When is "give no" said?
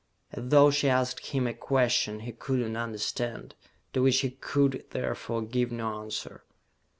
5.43-6.01